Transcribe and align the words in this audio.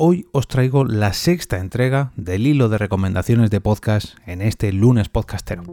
hoy 0.00 0.28
os 0.30 0.46
traigo 0.46 0.84
la 0.84 1.12
sexta 1.12 1.58
entrega 1.58 2.12
del 2.14 2.46
hilo 2.46 2.68
de 2.68 2.78
recomendaciones 2.78 3.50
de 3.50 3.60
podcast 3.60 4.14
en 4.26 4.42
este 4.42 4.72
lunes 4.72 5.08
podcastero. 5.08 5.64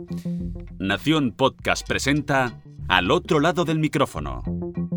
Nación 0.79 1.31
Podcast 1.31 1.87
presenta 1.87 2.59
Al 2.87 3.11
otro 3.11 3.39
lado 3.39 3.65
del 3.65 3.77
micrófono, 3.77 4.41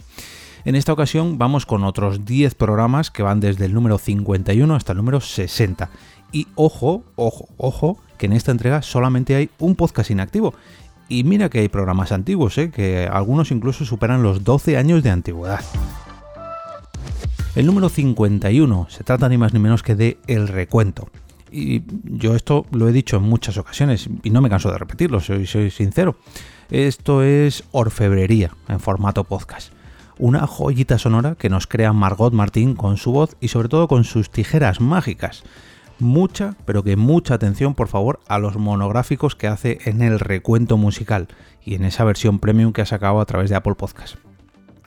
En 0.64 0.76
esta 0.76 0.92
ocasión 0.92 1.38
vamos 1.38 1.66
con 1.66 1.82
otros 1.82 2.24
10 2.24 2.54
programas 2.54 3.10
que 3.10 3.24
van 3.24 3.40
desde 3.40 3.64
el 3.64 3.74
número 3.74 3.98
51 3.98 4.76
hasta 4.76 4.92
el 4.92 4.98
número 4.98 5.20
60. 5.20 5.90
Y 6.30 6.46
ojo, 6.54 7.02
ojo, 7.16 7.48
ojo, 7.56 7.98
que 8.16 8.26
en 8.26 8.34
esta 8.34 8.52
entrega 8.52 8.82
solamente 8.82 9.34
hay 9.34 9.50
un 9.58 9.74
podcast 9.74 10.10
inactivo. 10.10 10.54
Y 11.08 11.24
mira 11.24 11.48
que 11.48 11.60
hay 11.60 11.68
programas 11.68 12.12
antiguos, 12.12 12.58
¿eh? 12.58 12.70
que 12.70 13.08
algunos 13.10 13.50
incluso 13.50 13.84
superan 13.84 14.22
los 14.22 14.44
12 14.44 14.76
años 14.76 15.02
de 15.02 15.10
antigüedad. 15.10 15.60
El 17.54 17.66
número 17.66 17.88
51 17.88 18.86
se 18.90 19.04
trata 19.04 19.28
ni 19.28 19.38
más 19.38 19.52
ni 19.52 19.58
menos 19.58 19.82
que 19.82 19.94
de 19.94 20.18
El 20.26 20.48
Recuento. 20.48 21.08
Y 21.50 21.82
yo 22.04 22.36
esto 22.36 22.66
lo 22.72 22.88
he 22.88 22.92
dicho 22.92 23.16
en 23.16 23.22
muchas 23.22 23.56
ocasiones 23.56 24.08
y 24.22 24.30
no 24.30 24.42
me 24.42 24.50
canso 24.50 24.70
de 24.70 24.76
repetirlo, 24.76 25.20
soy, 25.20 25.46
soy 25.46 25.70
sincero. 25.70 26.16
Esto 26.70 27.22
es 27.22 27.64
orfebrería 27.72 28.50
en 28.68 28.78
formato 28.78 29.24
podcast 29.24 29.72
una 30.18 30.46
joyita 30.46 30.98
sonora 30.98 31.36
que 31.36 31.48
nos 31.48 31.66
crea 31.66 31.92
Margot 31.92 32.32
Martín 32.32 32.74
con 32.74 32.96
su 32.96 33.12
voz 33.12 33.36
y 33.40 33.48
sobre 33.48 33.68
todo 33.68 33.88
con 33.88 34.04
sus 34.04 34.30
tijeras 34.30 34.80
mágicas. 34.80 35.44
Mucha, 35.98 36.54
pero 36.64 36.84
que 36.84 36.96
mucha 36.96 37.34
atención 37.34 37.74
por 37.74 37.88
favor 37.88 38.20
a 38.28 38.38
los 38.38 38.56
monográficos 38.56 39.34
que 39.34 39.48
hace 39.48 39.78
en 39.84 40.00
el 40.00 40.20
recuento 40.20 40.76
musical 40.76 41.28
y 41.64 41.74
en 41.74 41.84
esa 41.84 42.04
versión 42.04 42.38
premium 42.38 42.72
que 42.72 42.82
ha 42.82 42.86
sacado 42.86 43.20
a 43.20 43.26
través 43.26 43.50
de 43.50 43.56
Apple 43.56 43.74
Podcast. 43.74 44.16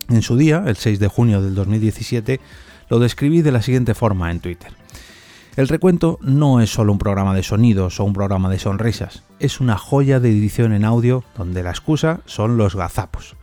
En 0.10 0.22
su 0.22 0.38
día, 0.38 0.64
el 0.68 0.78
6 0.78 1.00
de 1.00 1.08
junio 1.08 1.42
del 1.42 1.56
2017, 1.56 2.40
lo 2.90 3.00
describí 3.00 3.42
de 3.42 3.52
la 3.52 3.62
siguiente 3.62 3.94
forma 3.94 4.32
en 4.32 4.40
Twitter. 4.40 4.74
El 5.58 5.68
recuento 5.68 6.18
no 6.22 6.62
es 6.62 6.70
solo 6.70 6.94
un 6.94 6.98
programa 6.98 7.36
de 7.36 7.44
sonidos 7.44 8.00
o 8.00 8.06
un 8.06 8.14
programa 8.14 8.50
de 8.50 8.60
sonrisas, 8.60 9.24
es 9.40 9.60
una 9.60 9.78
joya 9.78 10.22
de 10.22 10.30
edición 10.30 10.72
en 10.72 10.86
audio 10.86 11.26
donde 11.38 11.62
la 11.62 11.72
excusa 11.72 12.22
son 12.26 12.56
los 12.56 12.76
gazapos. 12.76 13.36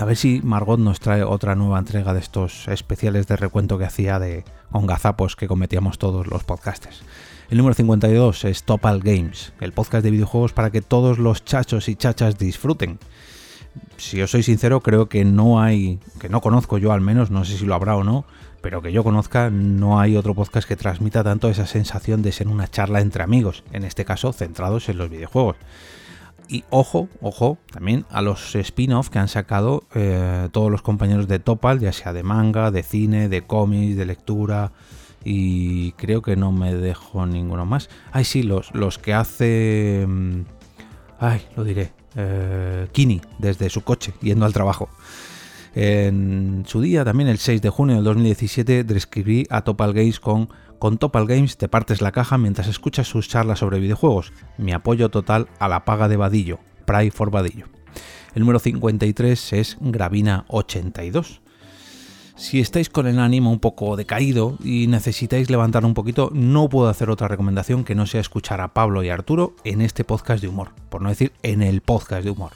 A 0.00 0.06
ver 0.06 0.16
si 0.16 0.40
Margot 0.42 0.80
nos 0.80 0.98
trae 0.98 1.22
otra 1.22 1.54
nueva 1.54 1.78
entrega 1.78 2.14
de 2.14 2.20
estos 2.20 2.68
especiales 2.68 3.26
de 3.26 3.36
recuento 3.36 3.76
que 3.76 3.84
hacía 3.84 4.18
de 4.18 4.44
con 4.72 4.86
gazapos 4.86 5.36
que 5.36 5.46
cometíamos 5.46 5.98
todos 5.98 6.26
los 6.26 6.42
podcasters. 6.42 7.02
El 7.50 7.58
número 7.58 7.74
52 7.74 8.46
es 8.46 8.62
Topal 8.62 9.00
Games, 9.00 9.52
el 9.60 9.72
podcast 9.72 10.02
de 10.02 10.10
videojuegos 10.10 10.54
para 10.54 10.70
que 10.70 10.80
todos 10.80 11.18
los 11.18 11.44
chachos 11.44 11.90
y 11.90 11.96
chachas 11.96 12.38
disfruten. 12.38 12.98
Si 13.98 14.22
os 14.22 14.30
soy 14.30 14.42
sincero, 14.42 14.80
creo 14.80 15.10
que 15.10 15.26
no 15.26 15.60
hay, 15.60 15.98
que 16.18 16.30
no 16.30 16.40
conozco 16.40 16.78
yo 16.78 16.92
al 16.92 17.02
menos, 17.02 17.30
no 17.30 17.44
sé 17.44 17.58
si 17.58 17.66
lo 17.66 17.74
habrá 17.74 17.94
o 17.94 18.02
no, 18.02 18.24
pero 18.62 18.80
que 18.80 18.92
yo 18.92 19.04
conozca, 19.04 19.50
no 19.50 20.00
hay 20.00 20.16
otro 20.16 20.34
podcast 20.34 20.66
que 20.66 20.76
transmita 20.76 21.22
tanto 21.22 21.50
esa 21.50 21.66
sensación 21.66 22.22
de 22.22 22.32
ser 22.32 22.48
una 22.48 22.68
charla 22.68 23.02
entre 23.02 23.22
amigos, 23.22 23.64
en 23.70 23.84
este 23.84 24.06
caso 24.06 24.32
centrados 24.32 24.88
en 24.88 24.96
los 24.96 25.10
videojuegos. 25.10 25.56
Y 26.50 26.64
ojo, 26.70 27.08
ojo, 27.20 27.58
también 27.70 28.04
a 28.10 28.22
los 28.22 28.56
spin-off 28.56 29.08
que 29.08 29.20
han 29.20 29.28
sacado 29.28 29.84
eh, 29.94 30.48
todos 30.50 30.68
los 30.68 30.82
compañeros 30.82 31.28
de 31.28 31.38
Topal, 31.38 31.78
ya 31.78 31.92
sea 31.92 32.12
de 32.12 32.24
manga, 32.24 32.72
de 32.72 32.82
cine, 32.82 33.28
de 33.28 33.42
cómics, 33.42 33.96
de 33.96 34.04
lectura. 34.04 34.72
Y 35.22 35.92
creo 35.92 36.22
que 36.22 36.34
no 36.34 36.50
me 36.50 36.74
dejo 36.74 37.24
ninguno 37.24 37.66
más. 37.66 37.88
Ay, 38.10 38.24
sí, 38.24 38.42
los, 38.42 38.74
los 38.74 38.98
que 38.98 39.14
hace. 39.14 40.04
Mm, 40.08 40.40
ay, 41.20 41.42
lo 41.54 41.62
diré. 41.62 41.92
Eh, 42.16 42.88
Kini, 42.90 43.20
desde 43.38 43.70
su 43.70 43.82
coche, 43.82 44.12
yendo 44.20 44.44
al 44.44 44.52
trabajo. 44.52 44.88
En 45.74 46.64
su 46.66 46.80
día, 46.80 47.04
también 47.04 47.28
el 47.28 47.38
6 47.38 47.62
de 47.62 47.70
junio 47.70 47.96
del 47.96 48.04
2017, 48.04 48.84
describí 48.84 49.46
a 49.50 49.62
Topal 49.62 49.92
Games 49.92 50.18
con 50.18 50.48
con 50.80 50.96
Topal 50.96 51.26
Games 51.26 51.58
te 51.58 51.68
partes 51.68 52.00
la 52.00 52.10
caja 52.10 52.38
mientras 52.38 52.66
escuchas 52.66 53.06
sus 53.06 53.28
charlas 53.28 53.58
sobre 53.58 53.80
videojuegos. 53.80 54.32
Mi 54.56 54.72
apoyo 54.72 55.10
total 55.10 55.46
a 55.58 55.68
la 55.68 55.84
paga 55.84 56.08
de 56.08 56.16
Vadillo. 56.16 56.58
Pray 56.86 57.10
for 57.10 57.30
Vadillo. 57.30 57.66
El 58.34 58.40
número 58.40 58.58
53 58.58 59.52
es 59.52 59.78
Gravina82. 59.80 61.40
Si 62.34 62.60
estáis 62.60 62.88
con 62.88 63.06
el 63.06 63.18
ánimo 63.18 63.52
un 63.52 63.60
poco 63.60 63.94
decaído 63.94 64.56
y 64.64 64.86
necesitáis 64.86 65.50
levantar 65.50 65.84
un 65.84 65.92
poquito, 65.92 66.30
no 66.32 66.70
puedo 66.70 66.88
hacer 66.88 67.10
otra 67.10 67.28
recomendación 67.28 67.84
que 67.84 67.94
no 67.94 68.06
sea 68.06 68.22
escuchar 68.22 68.62
a 68.62 68.72
Pablo 68.72 69.02
y 69.02 69.10
Arturo 69.10 69.54
en 69.64 69.82
este 69.82 70.04
podcast 70.04 70.40
de 70.40 70.48
humor, 70.48 70.70
por 70.88 71.02
no 71.02 71.10
decir 71.10 71.34
en 71.42 71.60
el 71.60 71.82
podcast 71.82 72.24
de 72.24 72.30
humor. 72.30 72.52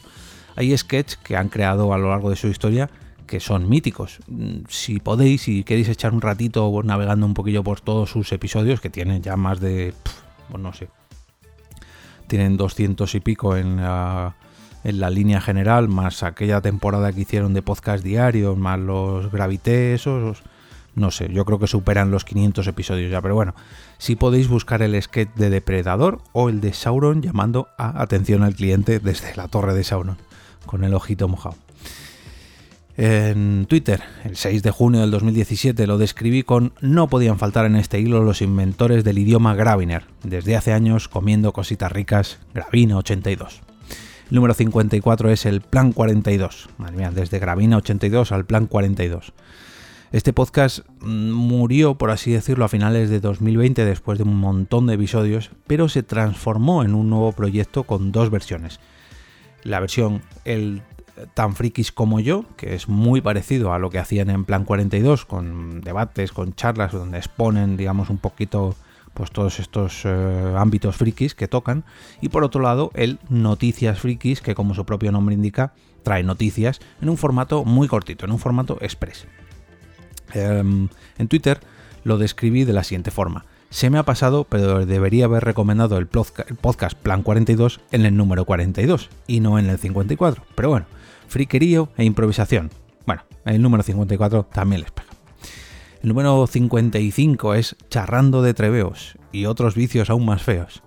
Hay 0.57 0.75
sketches 0.75 1.19
que 1.19 1.37
han 1.37 1.51
creado 1.51 1.93
a 1.93 1.99
lo 1.99 2.09
largo 2.09 2.31
de 2.31 2.37
su 2.37 2.49
historia 2.49 2.89
que 3.27 3.41
son 3.41 3.69
míticos. 3.69 4.19
Mm, 4.29 4.65
si 4.69 5.01
podéis 5.01 5.49
y 5.49 5.65
queréis 5.65 5.89
echar 5.89 6.13
un 6.13 6.21
ratito 6.21 6.71
navegando 6.83 7.27
un 7.27 7.35
poquillo 7.35 7.63
por 7.63 7.81
todos 7.81 8.11
sus 8.11 8.33
episodios, 8.33 8.81
que 8.81 8.91
tienen 8.91 9.23
ya 9.23 9.37
más 9.37 9.61
de, 9.61 9.95
pues 10.51 10.63
no 10.63 10.73
sé, 10.73 10.89
tienen 12.27 12.57
200 12.57 13.15
y 13.15 13.21
pico 13.21 13.57
en 13.57 13.77
la, 13.77 14.37
en 14.85 15.01
la 15.01 15.11
línea 15.11 15.41
general, 15.41 15.89
más 15.89 16.23
aquella 16.23 16.61
temporada 16.61 17.13
que 17.13 17.23
hicieron 17.23 17.55
de 17.55 17.63
podcast 17.63 18.05
diarios, 18.05 18.57
más 18.57 18.79
los 18.79 19.31
Gravité, 19.31 19.95
esos, 19.95 20.43
no 20.95 21.11
sé, 21.11 21.33
yo 21.33 21.45
creo 21.45 21.59
que 21.59 21.67
superan 21.67 22.11
los 22.11 22.25
500 22.25 22.67
episodios 22.67 23.11
ya, 23.11 23.21
pero 23.21 23.35
bueno, 23.35 23.55
si 23.99 24.17
podéis 24.17 24.49
buscar 24.49 24.83
el 24.83 25.01
sketch 25.01 25.35
de 25.35 25.51
Depredador 25.51 26.21
o 26.33 26.49
el 26.49 26.61
de 26.61 26.73
Sauron 26.73 27.23
llamando 27.23 27.69
a 27.79 28.03
atención 28.03 28.43
al 28.43 28.55
cliente 28.55 29.01
desde 29.01 29.35
la 29.37 29.49
torre 29.49 29.75
de 29.75 29.85
Sauron, 29.85 30.19
con 30.67 30.85
el 30.85 30.95
ojito 30.95 31.29
mojado. 31.29 31.57
En 32.97 33.67
Twitter, 33.67 34.03
el 34.23 34.37
6 34.37 34.63
de 34.63 34.71
junio 34.71 35.01
del 35.01 35.11
2017, 35.11 35.87
lo 35.89 35.99
describí 35.99 36.45
con 36.45 36.73
no 36.81 37.09
podían 37.09 37.41
faltar 37.41 37.67
en 37.67 37.75
este 37.75 37.99
hilo 37.99 38.23
los 38.23 38.41
inventores 38.41 39.03
del 39.03 39.19
idioma 39.19 39.57
Graviner, 39.57 40.05
desde 40.23 40.55
hace 40.55 40.73
años 40.73 41.09
comiendo 41.09 41.53
cositas 41.53 41.91
ricas, 41.91 42.39
Gravina 42.55 42.97
82. 42.97 43.63
El 44.31 44.37
número 44.37 44.55
54 44.55 45.31
es 45.31 45.45
el 45.45 45.61
Plan 45.61 45.93
42, 45.93 46.69
madre 46.79 46.97
mía, 46.97 47.11
desde 47.13 47.41
Gravina 47.41 47.79
82 47.79 48.31
al 48.31 48.45
Plan 48.45 48.67
42. 48.67 49.33
Este 50.13 50.33
podcast 50.33 50.87
mm, 51.01 51.33
murió, 51.33 51.97
por 51.97 52.13
así 52.13 52.31
decirlo, 52.31 52.65
a 52.65 52.69
finales 52.69 53.11
de 53.11 53.19
2020 53.19 53.85
después 53.85 54.19
de 54.19 54.25
un 54.25 54.37
montón 54.37 54.87
de 54.87 54.95
episodios, 54.95 55.51
pero 55.67 55.89
se 55.89 56.05
transformó 56.05 56.85
en 56.85 56.95
un 56.95 57.11
nuevo 57.11 57.33
proyecto 57.33 57.83
con 57.83 58.13
dos 58.13 58.31
versiones. 58.31 58.79
La 59.65 59.81
versión 59.81 60.23
el 60.45 60.83
tan 61.35 61.55
frikis 61.55 61.93
como 61.93 62.21
yo, 62.21 62.45
que 62.57 62.75
es 62.75 62.89
muy 62.89 63.21
parecido 63.21 63.73
a 63.73 63.79
lo 63.79 63.91
que 63.91 63.99
hacían 63.99 64.31
en 64.31 64.45
Plan 64.45 64.65
42, 64.65 65.25
con 65.25 65.81
debates, 65.81 66.33
con 66.33 66.55
charlas, 66.55 66.93
donde 66.93 67.19
exponen, 67.19 67.77
digamos, 67.77 68.11
un 68.11 68.19
poquito 68.19 68.75
pues 69.15 69.31
todos 69.31 69.61
estos 69.61 70.03
eh, 70.05 70.55
ámbitos 70.57 70.97
frikis 70.97 71.35
que 71.35 71.49
tocan. 71.49 71.85
Y 72.21 72.29
por 72.29 72.43
otro 72.43 72.61
lado, 72.61 72.91
el 72.95 73.21
Noticias 73.29 74.01
Frikis, 74.01 74.41
que 74.41 74.57
como 74.57 74.75
su 74.75 74.85
propio 74.85 75.13
nombre 75.13 75.35
indica, 75.35 75.73
trae 76.03 76.23
noticias 76.25 76.81
en 77.01 77.09
un 77.09 77.17
formato 77.17 77.65
muy 77.65 77.87
cortito, 77.87 78.25
en 78.25 78.33
un 78.33 78.41
formato 78.41 78.77
express. 78.81 79.27
Em, 80.33 80.89
en 81.17 81.29
Twitter 81.29 81.61
lo 82.03 82.19
describí 82.19 82.65
de 82.65 82.73
la 82.73 82.83
siguiente 82.83 83.13
forma. 83.13 83.47
Se 83.75 83.91
me 83.91 83.99
ha 83.99 84.05
pasado, 84.05 84.45
pero 84.49 84.87
debería 84.87 85.25
haber 85.25 85.43
recomendado 85.43 85.99
el 85.99 86.07
podcast 86.07 86.95
Plan 87.03 87.25
42 87.25 87.81
en 87.91 88.07
el 88.07 88.17
número 88.17 88.45
42 88.45 89.11
y 89.27 89.41
no 89.41 89.59
en 89.59 89.69
el 89.69 89.79
54. 89.79 90.45
Pero 90.55 90.69
bueno, 90.69 90.87
friquerío 91.27 91.89
e 91.97 92.05
improvisación. 92.05 92.71
Bueno, 93.05 93.25
el 93.45 93.61
número 93.61 93.83
54 93.83 94.45
también 94.45 94.83
les 94.83 94.93
pega. 94.93 95.09
El 96.05 96.09
número 96.09 96.47
55 96.47 97.55
es 97.55 97.75
Charrando 97.91 98.43
de 98.43 98.55
Treveos 98.55 99.19
y 99.33 99.47
otros 99.47 99.75
vicios 99.75 100.09
aún 100.09 100.25
más 100.25 100.45
feos. 100.45 100.85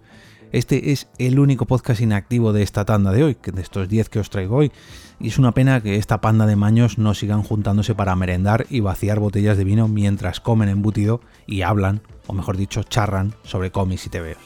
Este 0.53 0.93
es 0.93 1.09
el 1.17 1.39
único 1.39 1.65
podcast 1.65 1.99
inactivo 1.99 2.53
de 2.53 2.63
esta 2.63 2.85
tanda 2.85 3.11
de 3.11 3.21
hoy, 3.21 3.37
de 3.43 3.61
estos 3.61 3.89
10 3.89 4.07
que 4.07 4.19
os 4.19 4.29
traigo 4.29 4.55
hoy, 4.55 4.71
y 5.19 5.27
es 5.27 5.37
una 5.37 5.51
pena 5.51 5.81
que 5.81 5.97
esta 5.97 6.21
panda 6.21 6.45
de 6.45 6.55
maños 6.55 6.97
no 6.97 7.13
sigan 7.13 7.43
juntándose 7.43 7.95
para 7.95 8.15
merendar 8.15 8.65
y 8.69 8.79
vaciar 8.79 9.19
botellas 9.19 9.57
de 9.57 9.65
vino 9.65 9.89
mientras 9.89 10.39
comen 10.39 10.69
embutido 10.69 11.19
y 11.47 11.63
hablan, 11.63 12.01
o 12.27 12.33
mejor 12.33 12.57
dicho, 12.57 12.83
charran 12.83 13.33
sobre 13.43 13.71
cómics 13.71 14.05
y 14.05 14.09
tebeos. 14.09 14.37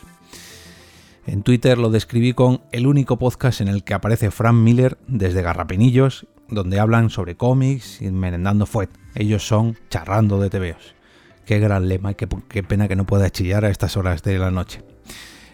En 1.28 1.44
Twitter 1.44 1.78
lo 1.78 1.90
describí 1.90 2.34
con 2.34 2.62
el 2.72 2.88
único 2.88 3.20
podcast 3.20 3.62
en 3.62 3.68
el 3.68 3.84
que 3.84 3.94
aparece 3.94 4.32
Frank 4.32 4.56
Miller 4.56 4.98
desde 5.08 5.42
Garrapinillos, 5.42 6.26
donde 6.50 6.80
hablan 6.80 7.10
sobre 7.10 7.36
cómics 7.36 8.02
y 8.02 8.10
merendando 8.12 8.66
fuet. 8.66 8.90
Ellos 9.16 9.48
son 9.48 9.78
charrando 9.90 10.40
de 10.40 10.50
TVOs. 10.50 10.96
Qué 11.46 11.60
gran 11.60 11.88
lema 11.88 12.12
y 12.12 12.16
qué, 12.16 12.28
qué 12.48 12.64
pena 12.64 12.88
que 12.88 12.96
no 12.96 13.06
pueda 13.06 13.30
chillar 13.30 13.66
a 13.66 13.70
estas 13.70 13.98
horas 13.98 14.24
de 14.24 14.40
la 14.40 14.52
noche. 14.52 14.84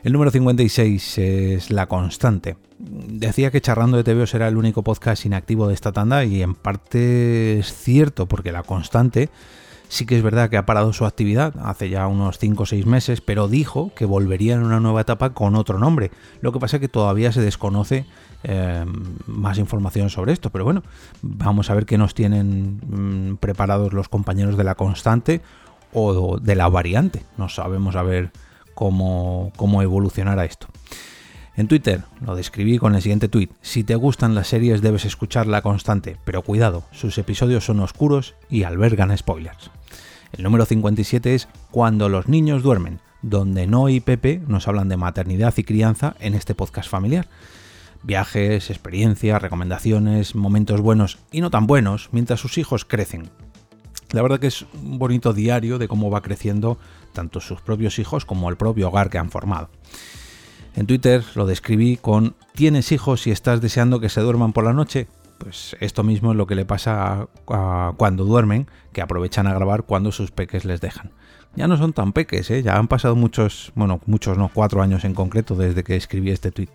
El 0.03 0.13
número 0.13 0.31
56 0.31 1.17
es 1.17 1.71
La 1.71 1.87
Constante. 1.87 2.55
Decía 2.79 3.51
que 3.51 3.59
Charrando 3.59 3.97
de 3.97 4.03
TVO 4.03 4.27
será 4.27 4.47
el 4.47 4.55
único 4.55 4.83
podcast 4.83 5.25
inactivo 5.25 5.67
de 5.67 5.73
esta 5.73 5.91
tanda 5.91 6.23
y 6.23 6.41
en 6.41 6.55
parte 6.55 7.59
es 7.59 7.73
cierto 7.73 8.27
porque 8.27 8.51
La 8.51 8.63
Constante 8.63 9.29
sí 9.89 10.05
que 10.05 10.17
es 10.17 10.23
verdad 10.23 10.49
que 10.49 10.57
ha 10.57 10.65
parado 10.65 10.93
su 10.93 11.05
actividad 11.05 11.53
hace 11.63 11.89
ya 11.89 12.07
unos 12.07 12.37
5 12.37 12.63
o 12.63 12.65
6 12.65 12.85
meses, 12.85 13.21
pero 13.21 13.47
dijo 13.47 13.91
que 13.95 14.05
volvería 14.05 14.55
en 14.55 14.63
una 14.63 14.79
nueva 14.79 15.01
etapa 15.01 15.31
con 15.31 15.55
otro 15.55 15.79
nombre. 15.79 16.11
Lo 16.41 16.51
que 16.51 16.59
pasa 16.59 16.77
es 16.77 16.81
que 16.81 16.89
todavía 16.89 17.31
se 17.31 17.41
desconoce 17.41 18.05
eh, 18.43 18.85
más 19.25 19.57
información 19.57 20.09
sobre 20.09 20.33
esto, 20.33 20.49
pero 20.49 20.63
bueno, 20.63 20.83
vamos 21.21 21.69
a 21.69 21.73
ver 21.73 21.85
qué 21.85 21.97
nos 21.97 22.13
tienen 22.13 22.79
mm, 23.31 23.37
preparados 23.37 23.93
los 23.93 24.09
compañeros 24.09 24.57
de 24.57 24.63
La 24.63 24.75
Constante 24.75 25.41
o 25.93 26.37
de 26.39 26.55
la 26.55 26.69
variante. 26.69 27.23
No 27.37 27.49
sabemos 27.49 27.95
a 27.95 28.03
ver 28.03 28.31
cómo, 28.73 29.51
cómo 29.55 29.81
evolucionará 29.81 30.45
esto. 30.45 30.67
En 31.55 31.67
Twitter 31.67 32.03
lo 32.21 32.35
describí 32.35 32.77
con 32.77 32.93
el 32.93 33.01
siguiente 33.01 33.29
tweet. 33.29 33.49
Si 33.61 33.83
te 33.83 33.95
gustan 33.95 34.35
las 34.35 34.47
series 34.47 34.83
debes 34.83 35.05
escucharla 35.05 35.63
constante, 35.63 36.17
pero 36.23 36.43
cuidado, 36.43 36.83
sus 36.91 37.17
episodios 37.17 37.65
son 37.65 37.79
oscuros 37.79 38.35
y 38.47 38.61
albergan 38.61 39.17
spoilers. 39.17 39.71
El 40.31 40.43
número 40.43 40.65
57 40.65 41.35
es 41.35 41.47
Cuando 41.71 42.09
los 42.09 42.27
niños 42.27 42.63
duermen, 42.63 42.99
donde 43.21 43.67
No 43.67 43.89
y 43.89 43.99
Pepe 43.99 44.41
nos 44.47 44.67
hablan 44.67 44.89
de 44.89 44.97
maternidad 44.97 45.53
y 45.57 45.63
crianza 45.63 46.15
en 46.19 46.33
este 46.33 46.55
podcast 46.55 46.89
familiar. 46.89 47.27
Viajes, 48.03 48.69
experiencias, 48.69 49.41
recomendaciones, 49.41 50.35
momentos 50.35 50.81
buenos 50.81 51.17
y 51.31 51.41
no 51.41 51.49
tan 51.49 51.67
buenos 51.67 52.09
mientras 52.11 52.39
sus 52.39 52.57
hijos 52.57 52.85
crecen. 52.85 53.29
La 54.11 54.21
verdad 54.21 54.39
que 54.39 54.47
es 54.47 54.65
un 54.81 54.99
bonito 54.99 55.33
diario 55.33 55.77
de 55.77 55.87
cómo 55.87 56.09
va 56.09 56.21
creciendo 56.21 56.77
tanto 57.13 57.41
sus 57.41 57.61
propios 57.61 57.99
hijos 57.99 58.25
como 58.25 58.49
el 58.49 58.57
propio 58.57 58.87
hogar 58.87 59.09
que 59.09 59.17
han 59.17 59.31
formado. 59.31 59.69
En 60.75 60.85
Twitter 60.85 61.23
lo 61.35 61.45
describí 61.45 61.97
con 61.97 62.35
¿Tienes 62.53 62.91
hijos 62.91 63.27
y 63.27 63.31
estás 63.31 63.61
deseando 63.61 63.99
que 63.99 64.09
se 64.09 64.21
duerman 64.21 64.53
por 64.53 64.63
la 64.63 64.73
noche? 64.73 65.07
Pues 65.37 65.75
esto 65.79 66.03
mismo 66.03 66.31
es 66.31 66.37
lo 66.37 66.47
que 66.47 66.55
le 66.55 66.65
pasa 66.65 67.27
a, 67.47 67.93
cuando 67.97 68.25
duermen, 68.25 68.67
que 68.93 69.01
aprovechan 69.01 69.47
a 69.47 69.53
grabar 69.53 69.83
cuando 69.83 70.11
sus 70.11 70.31
peques 70.31 70.65
les 70.65 70.81
dejan. 70.81 71.11
Ya 71.55 71.67
no 71.67 71.77
son 71.77 71.93
tan 71.93 72.13
peques, 72.13 72.51
¿eh? 72.51 72.61
ya 72.61 72.77
han 72.77 72.87
pasado 72.87 73.15
muchos, 73.15 73.71
bueno, 73.75 73.99
muchos 74.05 74.37
no, 74.37 74.49
cuatro 74.53 74.81
años 74.81 75.05
en 75.05 75.13
concreto 75.13 75.55
desde 75.55 75.83
que 75.83 75.95
escribí 75.95 76.31
este 76.31 76.51
tweet. 76.51 76.69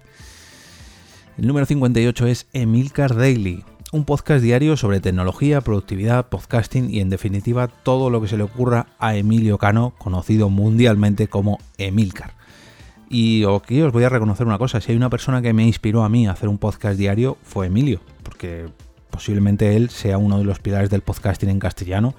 El 1.38 1.46
número 1.46 1.66
58 1.66 2.26
es 2.26 2.46
Emilcar 2.52 3.14
Daily, 3.14 3.64
un 3.92 4.04
podcast 4.04 4.42
diario 4.42 4.76
sobre 4.76 5.00
tecnología, 5.00 5.60
productividad, 5.60 6.28
podcasting 6.28 6.90
y 6.90 7.00
en 7.00 7.10
definitiva 7.10 7.68
todo 7.68 8.10
lo 8.10 8.22
que 8.22 8.28
se 8.28 8.36
le 8.36 8.42
ocurra 8.42 8.86
a 8.98 9.16
Emilio 9.16 9.58
Cano, 9.58 9.92
conocido 9.98 10.48
mundialmente 10.48 11.28
como 11.28 11.58
Emilcar. 11.78 12.32
Y 13.08 13.44
os 13.44 13.92
voy 13.92 14.04
a 14.04 14.08
reconocer 14.08 14.46
una 14.46 14.56
cosa, 14.56 14.80
si 14.80 14.92
hay 14.92 14.96
una 14.96 15.10
persona 15.10 15.42
que 15.42 15.52
me 15.52 15.66
inspiró 15.66 16.04
a 16.04 16.08
mí 16.08 16.26
a 16.26 16.32
hacer 16.32 16.48
un 16.48 16.56
podcast 16.56 16.98
diario 16.98 17.36
fue 17.42 17.66
Emilio, 17.66 18.00
porque 18.22 18.66
posiblemente 19.10 19.76
él 19.76 19.90
sea 19.90 20.18
uno 20.18 20.38
de 20.38 20.44
los 20.44 20.58
pilares 20.58 20.90
del 20.90 21.02
podcasting 21.02 21.50
en 21.50 21.58
castellano 21.58 22.14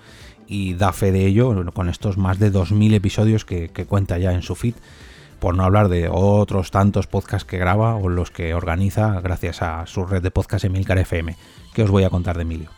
y 0.47 0.75
da 0.75 0.93
fe 0.93 1.11
de 1.11 1.25
ello 1.25 1.53
con 1.73 1.89
estos 1.89 2.17
más 2.17 2.39
de 2.39 2.51
2.000 2.51 2.93
episodios 2.93 3.45
que, 3.45 3.69
cuenta 3.87 4.17
ya 4.17 4.33
en 4.33 4.41
su 4.41 4.55
feed 4.55 4.75
por 5.39 5.55
no 5.55 5.63
hablar 5.63 5.89
de 5.89 6.07
otros 6.09 6.71
tantos 6.71 7.07
podcasts 7.07 7.45
que 7.45 7.57
graba 7.57 7.95
o 7.95 8.07
los 8.07 8.31
que 8.31 8.53
organiza 8.53 9.19
gracias 9.19 9.61
a 9.61 9.85
su 9.87 10.05
red 10.05 10.21
de 10.21 10.31
podcast 10.31 10.63
Emilcar 10.63 10.97
FM, 10.99 11.35
que 11.73 11.83
os 11.83 11.91
voy 11.91 12.03
a 12.03 12.09
contar 12.09 12.37
de 12.37 12.43
Emilio. 12.43 12.69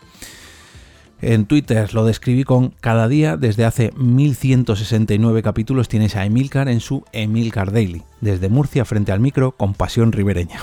En 1.21 1.45
Twitter 1.45 1.93
lo 1.93 2.05
describí 2.05 2.43
con 2.43 2.69
cada 2.69 3.07
día 3.07 3.37
desde 3.37 3.65
hace 3.65 3.91
1169 3.95 5.43
capítulos 5.43 5.87
tienes 5.87 6.15
a 6.15 6.25
Emilcar 6.25 6.67
en 6.67 6.79
su 6.79 7.03
Emilcar 7.13 7.71
Daily, 7.71 8.03
desde 8.21 8.49
Murcia 8.49 8.83
frente 8.85 9.11
al 9.11 9.19
micro 9.19 9.51
con 9.51 9.73
pasión 9.73 10.11
ribereña. 10.11 10.61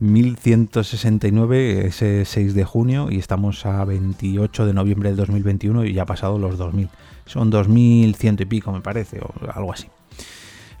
1169 0.00 1.86
ese 1.86 2.24
6 2.24 2.54
de 2.54 2.64
junio 2.64 3.08
y 3.10 3.18
estamos 3.18 3.64
a 3.66 3.84
28 3.84 4.66
de 4.66 4.74
noviembre 4.74 5.10
del 5.10 5.16
2021 5.16 5.84
y 5.84 5.92
ya 5.92 6.02
ha 6.02 6.06
pasado 6.06 6.38
los 6.38 6.58
2000. 6.58 6.88
Son 7.26 7.50
2100 7.50 8.36
y 8.40 8.44
pico 8.46 8.72
me 8.72 8.80
parece 8.80 9.20
o 9.20 9.32
algo 9.54 9.72
así. 9.72 9.88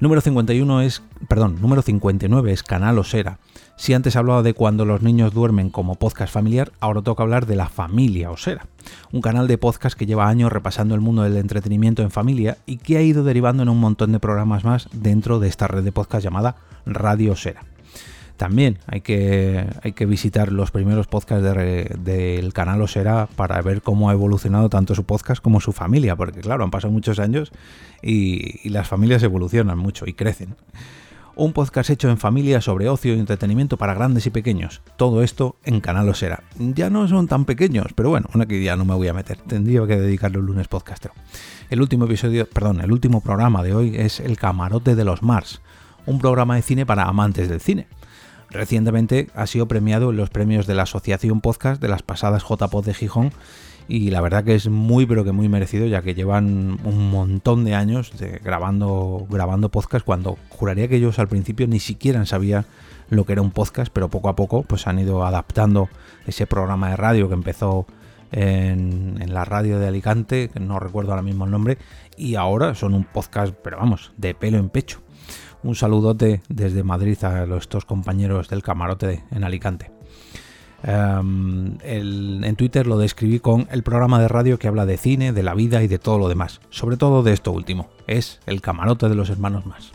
Número 0.02 0.20
51 0.20 0.80
es, 0.82 1.00
perdón, 1.28 1.60
número 1.60 1.80
59 1.80 2.52
es 2.52 2.64
Canal 2.64 2.98
Osera. 2.98 3.38
Si 3.76 3.94
antes 3.94 4.16
hablaba 4.16 4.42
de 4.42 4.52
cuando 4.52 4.84
los 4.84 5.00
niños 5.00 5.32
duermen 5.32 5.70
como 5.70 5.94
podcast 5.94 6.32
familiar, 6.32 6.72
ahora 6.80 7.02
toca 7.02 7.22
hablar 7.22 7.46
de 7.46 7.54
la 7.54 7.68
familia 7.68 8.32
Osera, 8.32 8.66
un 9.12 9.20
canal 9.20 9.46
de 9.46 9.58
podcast 9.58 9.96
que 9.96 10.06
lleva 10.06 10.28
años 10.28 10.50
repasando 10.50 10.96
el 10.96 11.00
mundo 11.00 11.22
del 11.22 11.36
entretenimiento 11.36 12.02
en 12.02 12.10
familia 12.10 12.58
y 12.66 12.78
que 12.78 12.96
ha 12.96 13.02
ido 13.02 13.22
derivando 13.22 13.62
en 13.62 13.68
un 13.68 13.78
montón 13.78 14.10
de 14.10 14.18
programas 14.18 14.64
más 14.64 14.88
dentro 14.92 15.38
de 15.38 15.46
esta 15.46 15.68
red 15.68 15.84
de 15.84 15.92
podcast 15.92 16.24
llamada 16.24 16.56
Radio 16.84 17.32
Osera. 17.32 17.71
También 18.42 18.80
hay 18.88 19.02
que, 19.02 19.68
hay 19.84 19.92
que 19.92 20.04
visitar 20.04 20.50
los 20.50 20.72
primeros 20.72 21.06
podcasts 21.06 21.44
del 21.44 22.52
canal 22.52 22.82
Osera 22.82 23.28
para 23.36 23.62
ver 23.62 23.82
cómo 23.82 24.10
ha 24.10 24.14
evolucionado 24.14 24.68
tanto 24.68 24.96
su 24.96 25.04
podcast 25.04 25.40
como 25.40 25.60
su 25.60 25.70
familia, 25.70 26.16
porque 26.16 26.40
claro, 26.40 26.64
han 26.64 26.72
pasado 26.72 26.92
muchos 26.92 27.20
años 27.20 27.52
y, 28.02 28.68
las 28.68 28.88
familias 28.88 29.22
evolucionan 29.22 29.78
mucho 29.78 30.06
y 30.08 30.14
crecen. 30.14 30.56
Un 31.36 31.52
podcast 31.52 31.90
hecho 31.90 32.10
en 32.10 32.18
familia 32.18 32.60
sobre 32.60 32.88
ocio 32.88 33.14
y 33.14 33.20
entretenimiento 33.20 33.76
para 33.76 33.94
grandes 33.94 34.26
y 34.26 34.30
pequeños. 34.30 34.82
Todo 34.96 35.22
esto 35.22 35.54
en 35.62 35.80
Canal 35.80 36.08
Osera. 36.08 36.42
Ya 36.58 36.90
no 36.90 37.06
son 37.06 37.28
tan 37.28 37.44
pequeños, 37.44 37.92
pero 37.94 38.08
bueno, 38.08 38.26
una 38.34 38.46
que 38.46 38.60
ya 38.60 38.74
no 38.74 38.84
me 38.84 38.96
voy 38.96 39.06
a 39.06 39.14
meter. 39.14 39.38
Tendría 39.38 39.86
que 39.86 40.00
dedicarle 40.00 40.38
un 40.38 40.46
lunes 40.46 40.66
podcastero. 40.66 41.14
El 41.70 41.80
último 41.80 42.06
episodio, 42.06 42.44
perdón, 42.50 42.80
el 42.80 42.90
último 42.90 43.20
programa 43.20 43.62
de 43.62 43.72
hoy 43.72 43.94
es 43.96 44.18
El 44.18 44.36
Camarote 44.36 44.96
de 44.96 45.04
los 45.04 45.22
Mars, 45.22 45.62
un 46.06 46.18
programa 46.18 46.56
de 46.56 46.62
cine 46.62 46.84
para 46.84 47.04
amantes 47.04 47.48
del 47.48 47.60
cine. 47.60 47.86
Recientemente 48.52 49.28
ha 49.34 49.46
sido 49.46 49.66
premiado 49.66 50.10
en 50.10 50.16
los 50.16 50.30
premios 50.30 50.66
de 50.66 50.74
la 50.74 50.82
Asociación 50.82 51.40
Podcast 51.40 51.80
de 51.80 51.88
las 51.88 52.02
pasadas 52.02 52.44
JPod 52.44 52.84
de 52.84 52.94
Gijón 52.94 53.32
y 53.88 54.10
la 54.10 54.20
verdad 54.20 54.44
que 54.44 54.54
es 54.54 54.68
muy 54.68 55.06
pero 55.06 55.24
que 55.24 55.32
muy 55.32 55.48
merecido 55.48 55.86
ya 55.86 56.02
que 56.02 56.14
llevan 56.14 56.78
un 56.84 57.10
montón 57.10 57.64
de 57.64 57.74
años 57.74 58.12
grabando, 58.44 59.26
grabando 59.28 59.70
podcast 59.70 60.04
cuando 60.04 60.38
juraría 60.50 60.86
que 60.86 60.96
ellos 60.96 61.18
al 61.18 61.28
principio 61.28 61.66
ni 61.66 61.80
siquiera 61.80 62.24
sabían 62.26 62.66
lo 63.08 63.24
que 63.24 63.32
era 63.32 63.42
un 63.42 63.50
podcast 63.50 63.90
pero 63.92 64.08
poco 64.08 64.28
a 64.28 64.36
poco 64.36 64.62
pues 64.62 64.86
han 64.86 64.98
ido 64.98 65.24
adaptando 65.24 65.88
ese 66.26 66.46
programa 66.46 66.90
de 66.90 66.96
radio 66.96 67.28
que 67.28 67.34
empezó 67.34 67.86
en, 68.32 69.18
en 69.20 69.34
la 69.34 69.44
radio 69.44 69.78
de 69.78 69.88
Alicante, 69.88 70.48
que 70.48 70.58
no 70.58 70.80
recuerdo 70.80 71.12
ahora 71.12 71.22
mismo 71.22 71.44
el 71.44 71.50
nombre, 71.50 71.76
y 72.16 72.34
ahora 72.36 72.74
son 72.74 72.94
un 72.94 73.04
podcast, 73.04 73.54
pero 73.62 73.76
vamos, 73.76 74.12
de 74.16 74.34
pelo 74.34 74.56
en 74.56 74.70
pecho. 74.70 75.00
Un 75.62 75.74
saludote 75.74 76.42
desde 76.48 76.82
Madrid 76.82 77.22
a 77.24 77.44
estos 77.56 77.84
compañeros 77.84 78.48
del 78.48 78.62
camarote 78.62 79.22
en 79.30 79.44
Alicante. 79.44 79.92
Em, 80.82 81.78
en 81.82 82.56
Twitter 82.56 82.86
lo 82.88 82.98
describí 82.98 83.38
con 83.38 83.68
el 83.70 83.84
programa 83.84 84.20
de 84.20 84.26
radio 84.26 84.58
que 84.58 84.66
habla 84.66 84.86
de 84.86 84.96
cine, 84.96 85.32
de 85.32 85.42
la 85.44 85.54
vida 85.54 85.82
y 85.82 85.88
de 85.88 86.00
todo 86.00 86.18
lo 86.18 86.28
demás. 86.28 86.60
Sobre 86.70 86.96
todo 86.96 87.22
de 87.22 87.32
esto 87.32 87.52
último. 87.52 87.90
Es 88.08 88.40
el 88.46 88.60
camarote 88.60 89.08
de 89.08 89.14
los 89.14 89.30
hermanos 89.30 89.64
más. 89.64 89.92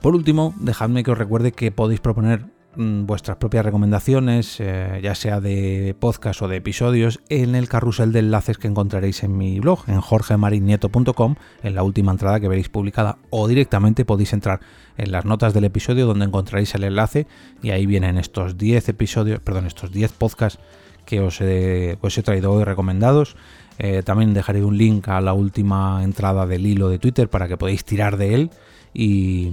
Por 0.00 0.16
último, 0.16 0.52
dejadme 0.58 1.04
que 1.04 1.12
os 1.12 1.18
recuerde 1.18 1.52
que 1.52 1.70
podéis 1.70 2.00
proponer 2.00 2.46
vuestras 2.76 3.36
propias 3.36 3.64
recomendaciones, 3.64 4.56
eh, 4.58 5.00
ya 5.02 5.14
sea 5.14 5.40
de 5.40 5.94
podcast 5.98 6.40
o 6.42 6.48
de 6.48 6.56
episodios, 6.56 7.20
en 7.28 7.54
el 7.54 7.68
carrusel 7.68 8.12
de 8.12 8.20
enlaces 8.20 8.58
que 8.58 8.68
encontraréis 8.68 9.22
en 9.22 9.36
mi 9.36 9.60
blog, 9.60 9.84
en 9.88 10.00
jorgemarinieto.com, 10.00 11.34
en 11.62 11.74
la 11.74 11.82
última 11.82 12.12
entrada 12.12 12.40
que 12.40 12.48
veréis 12.48 12.68
publicada, 12.68 13.18
o 13.30 13.46
directamente 13.46 14.04
podéis 14.04 14.32
entrar 14.32 14.60
en 14.96 15.12
las 15.12 15.24
notas 15.24 15.54
del 15.54 15.64
episodio 15.64 16.06
donde 16.06 16.24
encontraréis 16.24 16.74
el 16.74 16.84
enlace 16.84 17.26
y 17.62 17.70
ahí 17.70 17.86
vienen 17.86 18.18
estos 18.18 18.56
10 18.56 18.88
episodios, 18.88 19.40
perdón, 19.40 19.66
estos 19.66 19.92
10 19.92 20.12
podcasts 20.12 20.60
que 21.04 21.20
os 21.20 21.40
he, 21.40 21.98
traído 22.24 22.52
hoy 22.52 22.64
recomendados. 22.64 23.36
Eh, 23.78 24.02
también 24.02 24.34
dejaré 24.34 24.64
un 24.64 24.76
link 24.76 25.08
a 25.08 25.20
la 25.20 25.32
última 25.32 26.04
entrada 26.04 26.46
del 26.46 26.66
hilo 26.66 26.88
de 26.88 26.98
Twitter 26.98 27.28
para 27.28 27.48
que 27.48 27.56
podáis 27.56 27.84
tirar 27.84 28.16
de 28.16 28.34
él 28.34 28.50
y, 28.94 29.50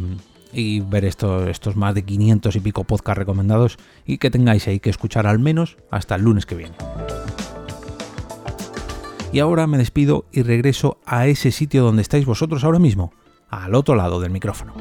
y 0.51 0.79
ver 0.82 1.06
estos, 1.06 1.48
estos 1.48 1.75
más 1.75 1.96
de 1.96 2.03
500 2.03 2.56
y 2.56 2.60
pico 2.60 2.84
podcast 2.84 3.18
recomendados 3.18 3.77
y 4.06 4.18
que 4.18 4.32
tengáis 4.32 4.68
ahí 4.68 4.79
que 4.79 4.89
escuchar 4.89 5.27
al 5.27 5.39
menos 5.39 5.77
hasta 5.91 6.15
el 6.15 6.24
lunes 6.24 6.46
que 6.46 6.56
viene. 6.56 6.75
Y 9.32 9.39
ahora 9.39 9.68
me 9.68 9.77
despido 9.77 10.25
y 10.32 10.41
regreso 10.41 10.98
a 11.06 11.27
ese 11.27 11.51
sitio 11.51 11.84
donde 11.84 12.01
estáis 12.01 12.25
vosotros 12.25 12.63
ahora 12.63 12.79
mismo, 12.79 13.13
al 13.50 13.75
otro 13.75 13.96
lado 13.96 14.20
del 14.20 14.32
micrófono. 14.32 14.74